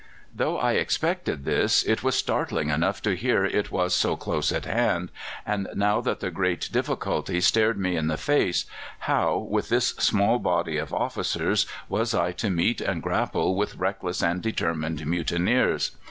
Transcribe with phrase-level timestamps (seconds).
[0.33, 4.65] "Though I expected this, it was startling enough to hear it was so close at
[4.65, 5.11] hand.
[5.45, 8.65] And now that the great difficulty stared me in the face,
[9.01, 14.23] how, with this small body of officers, was I to meet and grapple with reckless
[14.23, 15.91] and determined mutineers?